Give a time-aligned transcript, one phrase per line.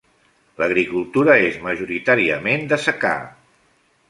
[0.61, 3.15] L'agricultura és majoritàriament de secà.